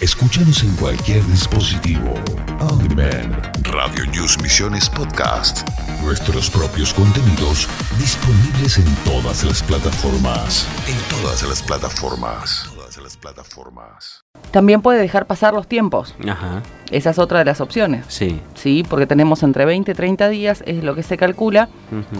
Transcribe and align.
Escúchanos 0.00 0.62
en 0.62 0.74
cualquier 0.76 1.24
dispositivo. 1.26 2.14
On 2.60 2.88
Demand. 2.88 3.34
Radio 3.64 4.06
News 4.06 4.40
Misiones 4.42 4.88
Podcast. 4.88 5.68
Nuestros 6.02 6.48
propios 6.48 6.94
contenidos 6.94 7.68
disponibles 7.98 8.78
en 8.78 8.86
todas 9.04 9.44
las 9.44 9.62
plataformas. 9.62 10.66
En 10.88 10.96
todas 11.22 11.42
las 11.42 11.62
plataformas. 11.62 12.70
Todas 12.74 12.96
las 12.96 13.16
plataformas. 13.18 14.24
También 14.50 14.80
puede 14.80 14.98
dejar 15.00 15.26
pasar 15.26 15.52
los 15.52 15.66
tiempos. 15.68 16.14
Ajá. 16.26 16.62
Esa 16.90 17.10
es 17.10 17.18
otra 17.18 17.40
de 17.40 17.44
las 17.44 17.60
opciones. 17.60 18.06
Sí. 18.08 18.40
Sí, 18.54 18.84
porque 18.88 19.06
tenemos 19.06 19.42
entre 19.42 19.64
20 19.66 19.92
y 19.92 19.94
30 19.94 20.28
días, 20.30 20.64
es 20.66 20.82
lo 20.82 20.94
que 20.94 21.02
se 21.02 21.16
calcula, 21.18 21.68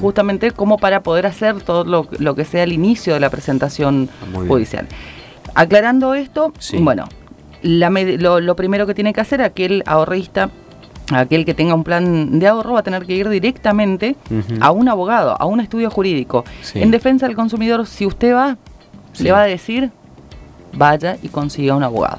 justamente 0.01 0.51
como 0.53 0.77
para 0.79 1.03
poder 1.03 1.27
hacer 1.27 1.63
todo 1.63 1.85
lo, 1.85 2.07
lo 2.19 2.35
que 2.35 2.45
sea 2.45 2.63
el 2.63 2.73
inicio 2.73 3.15
de 3.15 3.21
la 3.21 3.31
presentación 3.31 4.09
judicial. 4.47 4.87
Aclarando 5.55 6.15
esto, 6.15 6.53
Sí. 6.61 6.77
bueno, 6.79 7.09
la 7.63 7.91
lo, 7.91 8.41
lo 8.41 8.57
primero 8.57 8.87
que 8.87 8.95
tiene 8.95 9.13
que 9.13 9.21
hacer 9.21 9.43
aquel 9.43 9.83
ahorrista, 9.87 10.51
aquel 11.13 11.45
que 11.45 11.55
tenga 11.55 11.75
un 11.75 11.85
plan 11.85 12.39
de 12.39 12.47
ahorro, 12.47 12.75
va 12.75 12.81
a 12.81 12.83
tener 12.83 13.05
que 13.07 13.15
ir 13.15 13.29
directamente 13.29 14.17
a 14.61 14.71
un 14.71 14.89
abogado, 14.89 15.37
a 15.41 15.45
un 15.47 15.61
estudio 15.61 15.91
jurídico. 15.91 16.45
Sí. 16.63 16.81
En 16.83 16.91
defensa 16.91 17.27
del 17.27 17.37
consumidor, 17.37 17.87
si 17.87 18.07
usted 18.07 18.35
va, 18.35 18.57
Sí. 19.13 19.25
le 19.25 19.33
va 19.33 19.43
a 19.43 19.47
decir, 19.47 19.91
vaya 20.73 21.17
y 21.23 21.29
consiga 21.29 21.75
un 21.75 21.83
abogado. 21.83 22.19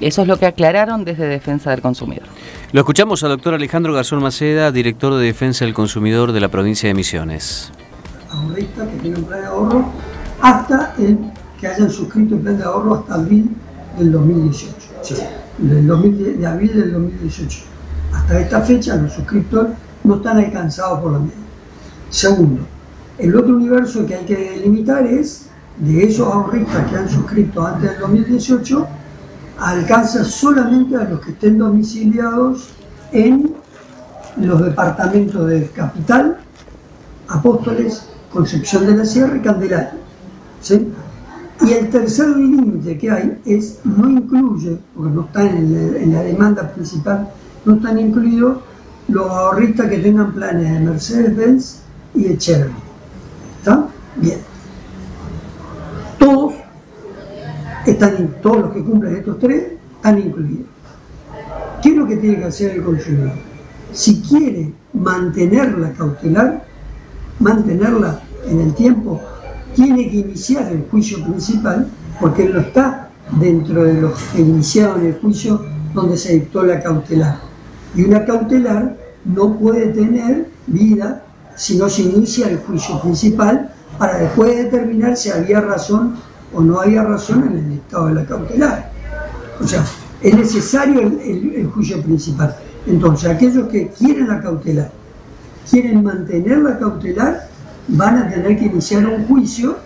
Eso 0.00 0.22
es 0.22 0.28
lo 0.28 0.38
que 0.38 0.46
aclararon 0.46 1.04
desde 1.04 1.26
Defensa 1.26 1.70
del 1.70 1.82
Consumidor. 1.82 2.24
Lo 2.72 2.80
escuchamos 2.80 3.22
al 3.24 3.30
doctor 3.30 3.54
Alejandro 3.54 3.92
Garzón 3.92 4.22
Maceda, 4.22 4.70
director 4.70 5.14
de 5.16 5.24
Defensa 5.24 5.64
del 5.64 5.74
Consumidor 5.74 6.32
de 6.32 6.40
la 6.40 6.48
provincia 6.48 6.88
de 6.88 6.94
Misiones. 6.94 7.72
ahorristas 8.30 8.88
que 8.88 8.96
tienen 8.98 9.24
plan 9.24 9.40
de 9.40 9.46
ahorro 9.48 9.84
hasta 10.40 10.94
el 10.98 11.18
que 11.60 11.66
hayan 11.66 11.90
suscrito 11.90 12.36
el 12.36 12.40
plan 12.42 12.56
de 12.58 12.64
ahorro 12.64 12.94
hasta 12.94 13.14
abril 13.14 13.50
del 13.98 14.12
2018. 14.12 15.14
Del 15.58 15.86
2010 15.86 16.38
de 16.38 16.46
abril 16.46 16.80
del 16.80 16.92
2018. 16.92 17.60
Hasta 18.12 18.40
esta 18.40 18.60
fecha 18.62 18.96
los 18.96 19.12
suscriptores 19.12 19.72
no 20.04 20.16
están 20.16 20.38
alcanzados 20.38 21.00
por 21.00 21.12
la 21.12 21.18
media. 21.18 21.34
Segundo, 22.10 22.62
el 23.18 23.36
otro 23.36 23.56
universo 23.56 24.06
que 24.06 24.14
hay 24.14 24.24
que 24.24 24.36
delimitar 24.36 25.06
es 25.06 25.48
de 25.78 26.04
esos 26.04 26.26
ahorristas 26.26 26.90
que 26.90 26.96
han 26.96 27.08
suscrito 27.08 27.64
antes 27.64 27.90
del 27.90 28.00
2018, 28.00 28.86
alcanza 29.58 30.24
solamente 30.24 30.96
a 30.96 31.04
los 31.04 31.20
que 31.20 31.32
estén 31.32 31.58
domiciliados 31.58 32.70
en 33.12 33.54
los 34.36 34.64
departamentos 34.64 35.48
de 35.48 35.68
Capital, 35.70 36.38
Apóstoles, 37.28 38.08
Concepción 38.32 38.86
de 38.86 38.96
la 38.96 39.04
Sierra 39.04 39.36
y 39.36 39.40
Candelaria. 39.40 39.94
¿sí? 40.60 40.88
Y 41.60 41.72
el 41.72 41.90
tercer 41.90 42.28
límite 42.28 42.96
que 42.98 43.10
hay 43.10 43.40
es, 43.44 43.80
no 43.84 44.08
incluye, 44.08 44.78
porque 44.94 45.10
no 45.12 45.22
están 45.22 45.48
en 45.48 46.12
la, 46.12 46.22
demanda 46.22 46.72
principal, 46.72 47.28
no 47.64 47.74
están 47.74 47.98
incluidos 47.98 48.58
los 49.08 49.28
ahorristas 49.28 49.88
que 49.88 49.98
tengan 49.98 50.32
planes 50.32 50.72
de 50.72 50.80
Mercedes-Benz 50.80 51.80
y 52.14 52.24
de 52.24 52.38
Chevrolet. 52.38 52.74
¿Está? 53.58 53.88
Bien. 54.16 54.38
Todos, 56.18 56.54
están, 57.86 58.36
todos 58.40 58.60
los 58.60 58.72
que 58.72 58.84
cumplen 58.84 59.16
estos 59.16 59.38
tres 59.40 59.72
están 59.96 60.18
incluidos. 60.18 60.66
¿Qué 61.82 61.90
es 61.90 61.96
lo 61.96 62.06
que 62.06 62.16
tiene 62.16 62.38
que 62.38 62.44
hacer 62.44 62.72
el 62.72 62.84
consumidor? 62.84 63.32
Si 63.92 64.20
quiere 64.20 64.72
mantenerla 64.92 65.92
cautelar, 65.92 66.64
mantenerla 67.40 68.20
en 68.46 68.60
el 68.60 68.74
tiempo, 68.74 69.20
tiene 69.78 70.10
que 70.10 70.16
iniciar 70.16 70.72
el 70.72 70.84
juicio 70.90 71.24
principal 71.24 71.86
porque 72.20 72.46
él 72.46 72.52
no 72.54 72.60
está 72.60 73.10
dentro 73.40 73.84
de 73.84 73.94
los 74.00 74.12
que 74.32 74.40
iniciaron 74.40 75.06
el 75.06 75.14
juicio 75.20 75.64
donde 75.94 76.16
se 76.16 76.32
dictó 76.34 76.64
la 76.64 76.80
cautelar. 76.82 77.38
Y 77.94 78.02
una 78.02 78.24
cautelar 78.24 78.96
no 79.24 79.56
puede 79.56 79.86
tener 79.92 80.48
vida 80.66 81.22
si 81.54 81.78
no 81.78 81.88
se 81.88 82.02
inicia 82.02 82.48
el 82.48 82.58
juicio 82.58 83.00
principal 83.00 83.70
para 83.98 84.18
después 84.18 84.56
determinar 84.56 85.16
si 85.16 85.30
había 85.30 85.60
razón 85.60 86.16
o 86.52 86.60
no 86.60 86.80
había 86.80 87.04
razón 87.04 87.44
en 87.48 87.58
el 87.58 87.70
dictado 87.70 88.06
de 88.06 88.14
la 88.14 88.24
cautelar. 88.26 88.90
O 89.60 89.66
sea, 89.66 89.84
es 90.20 90.34
necesario 90.34 91.00
el, 91.02 91.20
el- 91.20 91.54
el 91.54 91.66
juicio 91.68 92.02
principal. 92.02 92.56
Entonces, 92.84 93.30
aquellos 93.30 93.68
que 93.68 93.88
quieren 93.88 94.26
la 94.26 94.40
cautelar, 94.40 94.90
quieren 95.70 96.02
mantener 96.02 96.58
la 96.58 96.78
cautelar, 96.80 97.47
van 97.88 98.18
a 98.18 98.28
tener 98.28 98.58
que 98.58 98.66
iniciar 98.66 99.06
un 99.06 99.26
juicio 99.26 99.76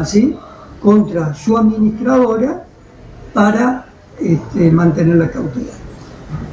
¿así? 0.00 0.36
contra 0.82 1.34
su 1.34 1.56
administradora 1.56 2.64
para 3.32 3.86
este, 4.20 4.70
mantener 4.70 5.16
la 5.16 5.30
cautelar. 5.30 5.74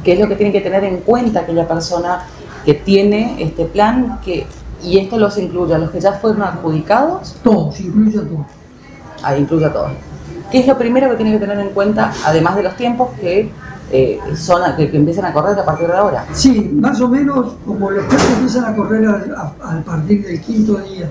¿Qué 0.03 0.13
es 0.13 0.19
lo 0.19 0.27
que 0.27 0.35
tiene 0.35 0.51
que 0.51 0.61
tener 0.61 0.83
en 0.83 0.97
cuenta 0.97 1.41
aquella 1.41 1.67
persona 1.67 2.23
que 2.65 2.73
tiene 2.73 3.41
este 3.41 3.65
plan? 3.65 4.19
Que, 4.23 4.45
y 4.83 4.99
esto 4.99 5.17
los 5.17 5.37
incluye 5.37 5.73
a 5.73 5.77
los 5.77 5.91
que 5.91 5.99
ya 5.99 6.13
fueron 6.13 6.43
adjudicados, 6.43 7.37
Todos, 7.43 7.79
incluye 7.79 8.19
a 8.19 8.21
todos. 8.21 8.45
ahí 9.23 9.41
incluye 9.41 9.65
a 9.65 9.73
todos. 9.73 9.91
¿Qué 10.51 10.59
es 10.59 10.67
lo 10.67 10.77
primero 10.77 11.09
que 11.09 11.15
tiene 11.15 11.31
que 11.31 11.39
tener 11.39 11.59
en 11.59 11.69
cuenta, 11.69 12.11
además 12.25 12.55
de 12.55 12.63
los 12.63 12.75
tiempos 12.75 13.09
que, 13.19 13.49
eh, 13.91 14.19
son 14.35 14.61
que, 14.75 14.89
que 14.89 14.97
empiezan 14.97 15.25
a 15.25 15.33
correr 15.33 15.59
a 15.59 15.65
partir 15.65 15.87
de 15.87 15.93
ahora? 15.93 16.25
Sí, 16.33 16.71
más 16.73 16.99
o 17.01 17.07
menos 17.07 17.53
como 17.65 17.91
los 17.91 18.05
casos 18.05 18.31
empiezan 18.31 18.65
a 18.65 18.75
correr 18.75 19.07
a, 19.07 19.83
partir 19.85 20.25
del 20.25 20.41
quinto 20.41 20.77
día, 20.77 21.09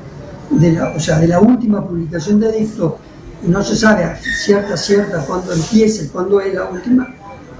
de 0.50 0.72
la, 0.72 0.92
o 0.96 1.00
sea, 1.00 1.18
de 1.18 1.28
la 1.28 1.40
última 1.40 1.86
publicación 1.86 2.40
de 2.40 2.52
dicto, 2.52 2.98
y 3.44 3.48
no 3.48 3.62
se 3.62 3.76
sabe 3.76 4.04
a 4.04 4.16
cierta, 4.16 4.76
cierta 4.76 5.24
cuándo 5.26 5.52
empieza 5.52 6.10
cuándo 6.12 6.40
es 6.40 6.54
la 6.54 6.64
última, 6.64 7.08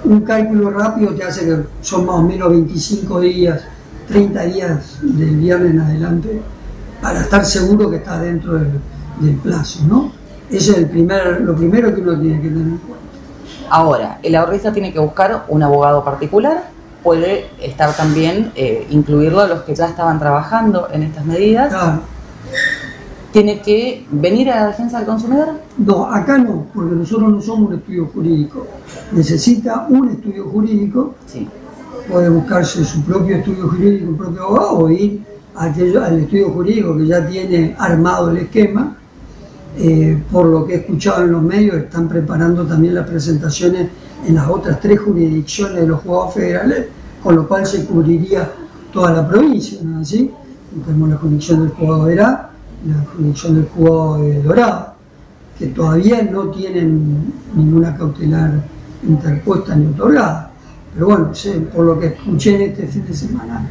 un 0.05 0.21
cálculo 0.23 0.71
rápido 0.71 1.15
te 1.15 1.25
hace 1.25 1.45
que 1.45 1.57
son 1.81 2.07
más 2.07 2.17
o 2.17 2.23
menos 2.23 2.51
25 2.51 3.21
días, 3.21 3.63
30 4.09 4.43
días 4.45 4.99
del 5.03 5.37
viernes 5.37 5.73
en 5.73 5.81
adelante, 5.81 6.43
para 7.01 7.21
estar 7.23 7.45
seguro 7.45 7.91
que 7.91 7.97
está 7.97 8.21
dentro 8.21 8.55
del, 8.55 8.81
plazo, 9.43 9.85
¿no? 9.87 10.13
Ese 10.51 10.73
es 10.73 10.79
el 10.79 10.87
primer, 10.87 11.43
lo 11.43 11.55
primero 11.55 11.95
que 11.95 12.01
uno 12.01 12.19
tiene 12.19 12.41
que 12.41 12.49
tener 12.49 12.67
en 12.67 12.79
cuenta. 12.79 13.12
Ahora, 13.71 14.19
el 14.23 14.35
ahorrista 14.35 14.73
tiene 14.73 14.93
que 14.93 14.99
buscar 14.99 15.45
un 15.49 15.63
abogado 15.63 16.05
particular, 16.05 16.65
puede 17.03 17.47
estar 17.61 17.93
también, 17.97 18.53
eh, 18.55 18.87
incluirlo 18.91 19.41
a 19.41 19.47
los 19.49 19.63
que 19.63 19.75
ya 19.75 19.87
estaban 19.87 20.19
trabajando 20.19 20.89
en 20.93 21.03
estas 21.03 21.25
medidas, 21.25 21.71
Claro. 21.71 22.01
tiene 23.33 23.61
que 23.61 24.07
venir 24.11 24.51
a 24.51 24.61
la 24.61 24.67
defensa 24.69 24.99
del 24.99 25.07
consumidor. 25.07 25.49
No, 25.79 26.05
acá 26.07 26.37
no, 26.39 26.67
porque 26.75 26.95
nosotros 26.95 27.33
no 27.33 27.41
somos 27.41 27.71
un 27.71 27.75
estudio 27.79 28.07
jurídico. 28.13 28.67
Necesita 29.13 29.87
un 29.89 30.11
estudio 30.11 30.45
jurídico, 30.51 31.15
Sí. 31.27 31.49
puede 32.11 32.29
buscarse 32.29 32.85
su 32.85 33.03
propio 33.03 33.37
estudio 33.37 33.69
jurídico, 33.69 34.11
un 34.11 34.17
propio 34.19 34.43
abogado, 34.43 34.79
o 34.79 34.91
ir 34.91 35.23
aquello- 35.57 36.05
al 36.05 36.21
estudio 36.21 36.51
jurídico 36.51 36.97
que 36.99 37.07
ya 37.07 37.27
tiene 37.27 37.75
armado 37.79 38.31
el 38.31 38.39
esquema. 38.39 38.97
Eh, 39.79 40.23
por 40.31 40.47
lo 40.47 40.67
que 40.67 40.75
he 40.75 40.77
escuchado 40.79 41.25
en 41.25 41.33
los 41.33 41.43
medios, 41.43 41.77
están 41.77 42.09
preparando 42.09 42.67
también 42.67 42.95
las 42.95 43.09
presentaciones 43.09 43.89
en 44.27 44.35
las 44.35 44.49
otras 44.49 44.79
tres 44.81 45.01
jurisdicciones 45.01 45.81
de 45.81 45.87
los 45.87 46.01
juzgados 46.01 46.35
federales, 46.35 46.87
con 47.23 47.37
lo 47.37 47.49
cual 47.49 47.67
se 47.67 47.87
cubriría 47.87 48.51
toda 48.93 49.13
la 49.13 49.27
provincia, 49.27 49.79
¿no 49.83 50.01
así? 50.01 50.31
Tenemos 50.87 51.09
la 51.09 51.17
jurisdicción 51.17 51.61
del 51.61 51.71
juzgado 51.71 52.05
de 52.05 52.13
Herá, 52.13 52.51
la 52.87 53.05
jurisdicción 53.13 53.55
del 53.55 53.69
juzgado 53.69 54.19
de 54.19 54.43
Dorado, 54.43 54.95
que 55.59 55.67
todavía 55.69 56.23
no 56.23 56.49
tienen 56.49 57.33
ninguna 57.55 57.97
cautelar 57.97 58.63
interpuesta 59.07 59.75
ni 59.75 59.87
otorgada. 59.87 60.51
Pero 60.95 61.07
bueno, 61.07 61.33
por 61.75 61.87
lo 61.87 61.99
que 61.99 62.09
escuché 62.09 62.55
en 62.55 62.71
este 62.73 62.87
fin 62.87 63.07
de 63.07 63.15
semana, 63.15 63.69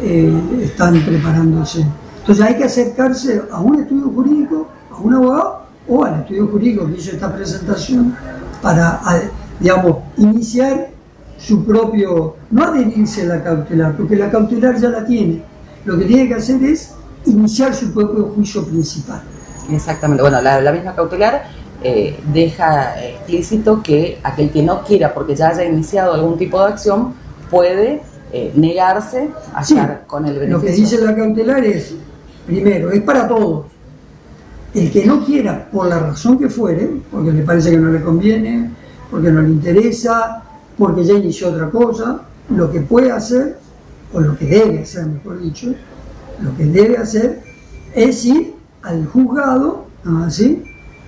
eh, 0.00 0.32
están 0.62 1.04
preparándose. 1.04 1.84
Entonces 2.20 2.44
hay 2.44 2.56
que 2.56 2.64
acercarse 2.64 3.42
a 3.50 3.60
un 3.60 3.80
estudio 3.80 4.08
jurídico, 4.10 4.68
a 5.00 5.06
un 5.06 5.14
abogado 5.14 5.60
o 5.88 6.04
al 6.04 6.20
estudio 6.20 6.46
jurídico 6.48 6.86
que 6.86 6.98
hizo 6.98 7.10
esta 7.12 7.32
presentación 7.34 8.14
para, 8.62 9.00
digamos, 9.58 9.98
iniciar 10.16 10.90
su 11.38 11.64
propio, 11.64 12.36
no 12.50 12.64
adherirse 12.64 13.22
a 13.22 13.36
la 13.36 13.42
cautelar, 13.42 13.96
porque 13.96 14.14
la 14.16 14.30
cautelar 14.30 14.78
ya 14.78 14.90
la 14.90 15.04
tiene. 15.04 15.42
Lo 15.84 15.98
que 15.98 16.04
tiene 16.04 16.28
que 16.28 16.34
hacer 16.34 16.62
es 16.62 16.94
iniciar 17.24 17.74
su 17.74 17.92
propio 17.92 18.24
juicio 18.34 18.64
principal. 18.66 19.22
Exactamente. 19.72 20.22
Bueno, 20.22 20.40
la, 20.42 20.60
la 20.60 20.72
misma 20.72 20.94
cautelar 20.94 21.44
eh, 21.82 22.20
deja 22.32 23.02
explícito 23.02 23.82
que 23.82 24.18
aquel 24.22 24.50
que 24.50 24.62
no 24.62 24.82
quiera, 24.84 25.14
porque 25.14 25.34
ya 25.34 25.48
haya 25.48 25.64
iniciado 25.64 26.12
algún 26.12 26.36
tipo 26.36 26.60
de 26.60 26.72
acción, 26.72 27.14
puede 27.50 28.02
eh, 28.32 28.52
negarse 28.54 29.30
a 29.54 29.64
Sí, 29.64 29.74
estar 29.74 30.04
con 30.06 30.26
el 30.26 30.38
beneficio. 30.38 30.58
Lo 30.58 30.64
que 30.64 30.72
dice 30.72 30.98
la 30.98 31.16
cautelar 31.16 31.64
es, 31.64 31.94
primero, 32.46 32.90
es 32.90 33.00
para 33.02 33.26
todos. 33.26 33.66
El 34.74 34.90
que 34.90 35.04
no 35.04 35.24
quiera, 35.24 35.68
por 35.70 35.86
la 35.86 35.98
razón 35.98 36.38
que 36.38 36.48
fuere, 36.48 36.88
porque 37.10 37.32
le 37.32 37.42
parece 37.42 37.70
que 37.70 37.78
no 37.78 37.90
le 37.90 38.00
conviene, 38.02 38.70
porque 39.10 39.30
no 39.30 39.42
le 39.42 39.50
interesa, 39.50 40.42
porque 40.78 41.04
ya 41.04 41.14
inició 41.14 41.48
otra 41.48 41.70
cosa, 41.70 42.22
lo 42.50 42.70
que 42.70 42.80
puede 42.80 43.10
hacer, 43.10 43.58
o 44.12 44.20
lo 44.20 44.36
que 44.36 44.46
debe 44.46 44.82
hacer, 44.82 45.06
mejor 45.06 45.40
dicho, 45.40 45.74
lo 46.40 46.56
que 46.56 46.64
debe 46.66 46.96
hacer 46.96 47.42
es 47.94 48.24
ir 48.24 48.54
al 48.82 49.06
juzgado. 49.06 49.90
¿así? 50.26 50.62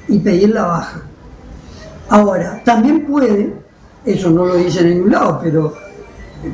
Y 0.08 0.19
pedir 0.19 0.50
la 0.50 0.65
baja. 0.65 1.03
Ahora, 2.08 2.62
también 2.65 3.06
puede, 3.06 3.55
eso 4.05 4.31
no 4.31 4.47
lo 4.47 4.56
dice 4.56 4.81
en 4.81 4.91
ningún 4.91 5.12
lado, 5.12 5.41
pero 5.43 5.75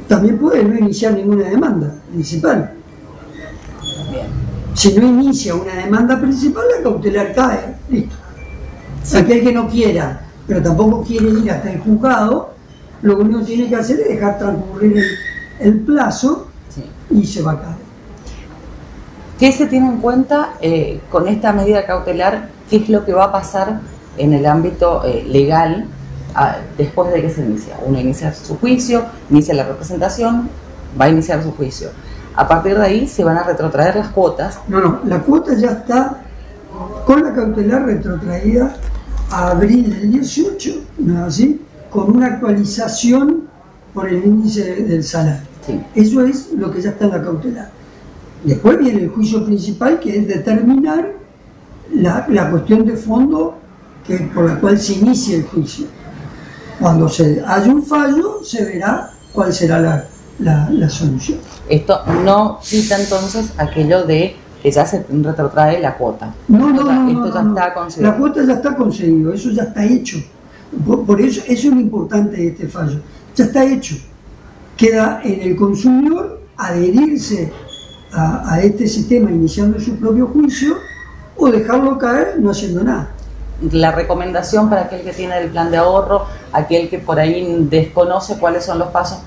también 0.07 0.39
puede 0.39 0.63
no 0.65 0.79
iniciar 0.79 1.15
ninguna 1.15 1.49
demanda 1.49 1.95
principal. 2.13 2.73
Si 4.75 4.95
no 4.95 5.07
inicia 5.07 5.55
una 5.55 5.75
demanda 5.75 6.21
principal, 6.21 6.65
la 6.77 6.83
cautelar 6.83 7.35
cae, 7.35 7.77
listo. 7.89 8.15
Aquel 9.17 9.43
que 9.43 9.53
no 9.53 9.69
quiera, 9.69 10.21
pero 10.47 10.63
tampoco 10.63 11.03
quiere 11.03 11.31
ir 11.31 11.51
hasta 11.51 11.73
el 11.73 11.81
juzgado, 11.81 12.55
lo 13.03 13.19
único 13.19 13.41
que 13.41 13.45
tiene 13.47 13.69
que 13.69 13.77
hacer 13.77 14.01
es 14.01 14.09
dejar 14.09 14.39
transcurrir 14.39 15.03
el, 15.61 15.81
plazo 15.81 16.49
y 17.11 17.25
se 17.25 17.43
va 17.43 17.53
a 17.53 17.61
caer. 17.61 17.77
¿Qué 19.39 19.53
se 19.53 19.67
tiene 19.67 19.87
en 19.87 19.99
cuenta 19.99 20.55
eh, 20.61 21.01
con 21.11 21.29
esta 21.29 21.53
medida 21.53 21.87
cautelar? 21.87 22.49
¿Qué 22.69 22.77
es 22.77 22.89
lo 22.89 23.05
que 23.05 23.13
va 23.13 23.25
a 23.25 23.33
pasar 23.33 23.81
en 24.17 24.33
el 24.33 24.47
ámbito 24.47 25.05
eh, 25.05 25.25
legal 25.29 25.87
después 26.77 27.13
de 27.13 27.23
que 27.23 27.31
se 27.31 27.43
inicia? 27.43 27.77
Uno 27.87 28.01
inicia 28.01 28.35
su 28.35 28.59
juicio, 28.59 29.05
inicia 29.31 29.55
la 29.55 29.65
representación, 29.65 30.49
va 31.01 31.07
a 31.07 31.09
iniciar 31.09 31.43
su 31.43 31.53
juicio. 31.53 31.91
A 32.39 32.47
partir 32.47 32.79
de 32.79 32.85
ahí 32.85 33.09
se 33.09 33.25
van 33.25 33.37
a 33.37 33.43
retrotraer 33.43 33.97
las 33.97 34.11
cuotas. 34.11 34.61
No, 34.69 34.81
no, 34.81 35.01
la 35.07 35.19
cuota 35.23 35.55
ya 35.55 35.73
está 35.73 36.23
con 37.05 37.25
la 37.25 37.35
cautelar 37.35 37.85
retrotraída 37.85 38.77
a 39.33 39.49
abril 39.49 39.93
del 39.93 40.13
18, 40.13 40.71
¿no 40.99 41.25
así? 41.25 41.61
Con 41.91 42.15
una 42.15 42.29
actualización 42.29 43.49
por 43.93 44.09
el 44.09 44.25
índice 44.25 44.85
del 44.85 45.03
salario. 45.03 45.49
Eso 45.97 46.25
es 46.25 46.53
lo 46.53 46.71
que 46.71 46.81
ya 46.81 46.91
está 46.91 47.07
en 47.07 47.11
la 47.11 47.23
cautelar. 47.23 47.71
Después 48.45 48.79
viene 48.79 49.03
el 49.03 49.09
juicio 49.09 49.45
principal, 49.45 49.99
que 49.99 50.19
es 50.19 50.29
determinar 50.29 51.11
la, 51.93 52.51
cuestión 52.53 52.87
de 52.87 52.97
fondo 52.97 53.59
que, 54.07 54.17
por 54.33 54.45
la 54.45 54.61
cual 54.61 54.79
se 54.79 54.93
inicia 54.93 55.39
el 55.39 55.43
juicio. 55.43 55.87
Cuando 56.79 57.09
se 57.09 57.43
haya 57.45 57.73
un 57.73 57.83
fallo, 57.83 58.45
se 58.45 58.65
verá 58.65 59.11
cuál 59.33 59.53
será 59.53 59.81
la, 59.81 60.05
solución. 60.89 61.39
Esto 61.69 62.01
no 62.25 62.61
quita 62.63 63.01
entonces 63.01 63.53
aquello 63.59 64.05
de 64.05 64.37
que 64.63 64.71
ya 64.71 64.87
se 64.87 65.05
retrotrae 65.09 65.81
la 65.81 65.97
cuota. 65.97 66.35
No, 66.49 66.71
no, 66.71 66.85
no, 66.85 67.09
esto 67.09 67.35
ya 67.35 67.49
está 67.49 67.75
conseguido. 67.75 68.11
La 68.11 68.17
cuota 68.19 68.45
ya 68.45 68.53
está 68.55 68.77
conseguido, 68.77 69.33
eso 69.33 69.51
ya 69.51 69.63
está 69.65 69.85
hecho. 69.85 70.19
Por, 71.07 71.21
eso, 71.21 71.41
eso 71.47 71.69
es 71.69 71.75
lo 71.75 71.81
importante 71.81 72.37
de 72.37 72.49
este 72.49 72.69
fallo. 72.69 73.01
Ya 73.35 73.45
está 73.45 73.65
hecho. 73.65 73.97
Queda 74.77 75.21
en 75.25 75.41
el 75.41 75.57
consumidor 75.57 76.41
adherirse 76.57 77.53
a, 78.13 78.61
este 78.63 78.87
sistema 78.89 79.31
iniciando 79.31 79.79
su 79.81 79.97
propio 79.97 80.27
juicio 80.27 80.77
o 81.37 81.49
dejarlo 81.49 81.99
caer 81.99 82.39
no 82.39 82.51
haciendo 82.51 82.83
nada. 82.83 83.11
La 83.73 83.93
recomendación 83.93 84.69
para 84.69 84.83
aquel 84.83 85.03
que 85.03 85.13
tiene 85.13 85.39
el 85.39 85.51
plan 85.51 85.71
de 85.71 85.79
ahorro, 85.79 86.27
aquel 86.53 86.89
que 86.89 86.99
por 86.99 87.19
ahí 87.19 87.67
desconoce 87.69 88.39
cuáles 88.39 88.65
son 88.65 88.79
los 88.79 88.89
pasos. 88.89 89.19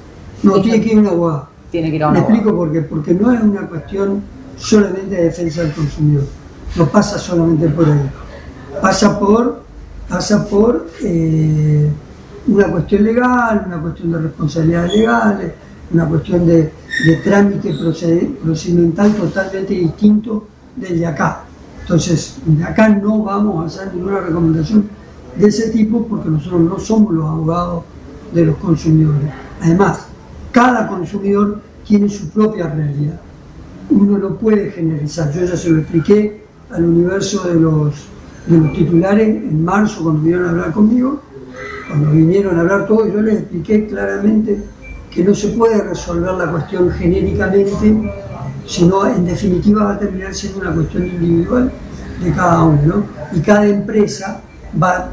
No, 0.43 0.61
tiene 0.61 0.81
que 0.81 0.89
ir 0.89 0.97
a 0.97 1.01
un 1.01 1.07
abogado. 1.07 1.47
Tiene 1.71 1.89
que 1.89 1.95
ir 1.95 2.03
a 2.03 2.07
un 2.07 2.13
Me 2.13 2.19
explico 2.19 2.55
por 2.55 2.71
qué. 2.71 2.81
Porque 2.81 3.13
no 3.13 3.31
es 3.31 3.41
una 3.41 3.67
cuestión 3.67 4.21
solamente 4.57 5.15
de 5.15 5.23
defensa 5.25 5.63
del 5.63 5.73
consumidor. 5.73 6.25
No 6.75 6.85
pasa 6.88 7.17
solamente 7.17 7.67
por 7.69 7.85
ahí. 7.85 8.09
Pasa 8.81 9.19
por, 9.19 9.63
pasa 10.07 10.47
por 10.47 10.88
eh, 11.03 11.89
una 12.47 12.67
cuestión 12.71 13.03
legal, 13.03 13.63
una 13.67 13.81
cuestión 13.81 14.11
de 14.11 14.19
responsabilidades 14.19 14.93
legales, 14.93 15.51
una 15.93 16.05
cuestión 16.07 16.45
de, 16.47 16.71
de 17.05 17.15
trámite 17.23 17.73
procedimental 18.43 19.13
totalmente 19.15 19.73
distinto 19.73 20.47
del 20.75 20.99
de 20.99 21.05
acá. 21.05 21.43
Entonces, 21.81 22.38
de 22.45 22.63
acá 22.63 22.89
no 22.89 23.23
vamos 23.23 23.63
a 23.63 23.67
hacer 23.67 23.93
ninguna 23.93 24.21
recomendación 24.21 24.89
de 25.35 25.47
ese 25.47 25.69
tipo 25.69 26.05
porque 26.07 26.29
nosotros 26.29 26.61
no 26.61 26.79
somos 26.79 27.13
los 27.13 27.25
abogados 27.25 27.83
de 28.33 28.45
los 28.45 28.57
consumidores. 28.57 29.29
Además, 29.61 30.07
cada 30.51 30.88
consumidor 30.88 31.62
tiene 31.86 32.09
su 32.09 32.30
propia 32.30 32.68
realidad. 32.68 33.19
Uno 33.89 34.18
no 34.18 34.36
puede 34.36 34.71
generalizar. 34.71 35.31
Yo 35.33 35.45
ya 35.45 35.57
se 35.57 35.69
lo 35.69 35.80
expliqué 35.80 36.42
al 36.69 36.86
universo 36.86 37.48
de 37.48 37.56
los, 37.56 37.95
de 38.48 38.57
los 38.57 38.74
titulares 38.74 39.27
en 39.27 39.63
marzo 39.63 40.03
cuando 40.03 40.21
vinieron 40.21 40.45
a 40.45 40.50
hablar 40.51 40.71
conmigo. 40.71 41.21
Cuando 41.89 42.12
vinieron 42.12 42.57
a 42.57 42.62
hablar 42.62 42.88
todos, 42.88 43.12
yo 43.12 43.21
les 43.21 43.39
expliqué 43.39 43.88
claramente 43.88 44.63
que 45.09 45.24
no 45.24 45.36
se 45.36 45.50
puede 45.50 45.83
resolver 45.83 46.33
la 46.36 46.50
cuestión 46.50 46.89
genéricamente, 46.92 48.12
sino 48.65 49.06
en 49.06 49.25
definitiva 49.25 49.83
va 49.83 49.94
a 49.94 50.00
terminar 50.00 50.33
siendo 50.33 50.62
una 50.62 50.74
cuestión 50.74 51.06
individual 51.06 51.71
de 52.24 52.31
cada 52.31 52.63
uno, 52.63 53.03
y 53.33 53.39
cada 53.42 53.68
empresa 53.68 54.42
va 54.81 54.98
a 54.98 55.09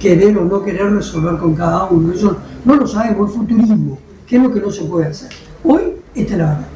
querer 0.00 0.36
o 0.38 0.44
no 0.44 0.62
querer 0.62 0.92
resolver 0.92 1.36
con 1.38 1.54
cada 1.54 1.84
uno. 1.84 2.12
Eso 2.12 2.36
no 2.64 2.74
lo 2.74 2.86
sabemos, 2.86 3.30
es 3.30 3.36
futurismo, 3.36 3.98
que 4.26 4.36
es 4.36 4.42
lo 4.42 4.52
que 4.52 4.60
no 4.60 4.70
se 4.70 4.84
puede 4.84 5.06
hacer. 5.06 5.30
Hoy, 5.62 5.96
esta 6.14 6.32
es 6.32 6.38
la 6.38 6.46
verdad. 6.46 6.75